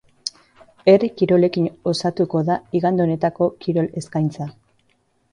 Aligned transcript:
Herri 0.91 1.09
kirolekin 1.17 1.67
osatuko 1.91 2.41
da 2.47 2.55
igande 2.79 3.05
honetako 3.05 3.49
kirol 3.67 3.91
eskaintza. 4.03 4.49